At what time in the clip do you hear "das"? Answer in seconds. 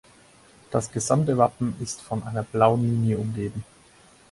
0.71-0.91